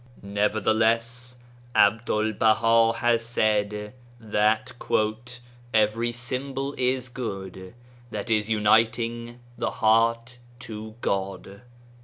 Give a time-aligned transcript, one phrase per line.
[0.23, 1.37] Nevertheless
[1.75, 4.71] Abdul 19 Baha has said that"
[5.75, 7.75] every symbol is good
[8.09, 11.61] that is uniting the heart to God."